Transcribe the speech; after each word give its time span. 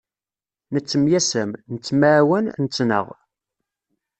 Nettemyasam, 0.73 1.51
nettemɛawan, 1.73 2.45
nettnaɣ. 2.63 3.05